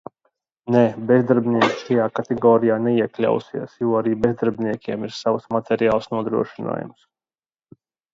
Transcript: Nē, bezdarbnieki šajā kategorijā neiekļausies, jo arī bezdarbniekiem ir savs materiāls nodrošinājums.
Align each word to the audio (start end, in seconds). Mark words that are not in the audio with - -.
Nē, 0.75 0.79
bezdarbnieki 1.09 1.75
šajā 1.81 2.07
kategorijā 2.19 2.77
neiekļausies, 2.85 3.75
jo 3.83 3.91
arī 3.99 4.13
bezdarbniekiem 4.23 5.05
ir 5.09 5.13
savs 5.19 5.45
materiāls 5.57 6.09
nodrošinājums. 6.15 7.05